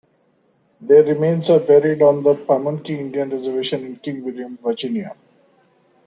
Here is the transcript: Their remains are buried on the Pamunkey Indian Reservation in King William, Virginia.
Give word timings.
Their 0.81 1.03
remains 1.03 1.47
are 1.51 1.59
buried 1.59 2.01
on 2.01 2.23
the 2.23 2.33
Pamunkey 2.33 2.99
Indian 2.99 3.29
Reservation 3.29 3.85
in 3.85 3.97
King 3.97 4.25
William, 4.25 4.57
Virginia. 4.57 5.15